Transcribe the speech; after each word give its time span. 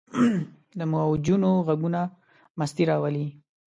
د 0.77 0.79
موجونو 0.93 1.51
ږغونه 1.67 2.01
مستي 2.57 2.83
راولي. 2.89 3.27